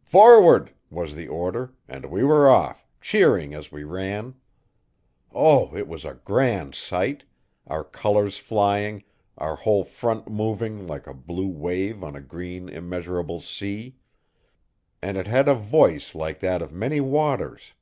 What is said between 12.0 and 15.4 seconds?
on a green, immeasurable sea. And it